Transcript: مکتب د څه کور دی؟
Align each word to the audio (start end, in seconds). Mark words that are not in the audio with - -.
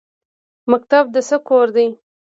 مکتب 0.71 1.05
د 1.15 1.17
څه 1.27 1.37
کور 1.47 1.67
دی؟ 1.75 1.87